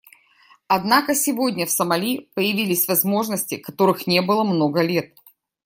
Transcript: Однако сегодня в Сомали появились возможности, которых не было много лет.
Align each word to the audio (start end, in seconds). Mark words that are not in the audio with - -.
Однако 0.67 1.13
сегодня 1.13 1.67
в 1.67 1.69
Сомали 1.69 2.27
появились 2.33 2.87
возможности, 2.87 3.57
которых 3.57 4.07
не 4.07 4.23
было 4.23 4.43
много 4.43 4.81
лет. 4.81 5.15